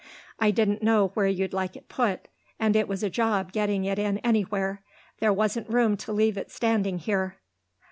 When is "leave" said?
6.11-6.39